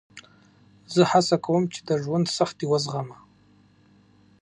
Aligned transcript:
زه 0.93 1.01
هڅه 1.11 1.35
کوم 1.45 1.63
چې 1.73 1.79
د 1.87 1.89
ژوند 2.03 2.25
سختۍ 2.37 2.65
وزغمه. 2.67 3.17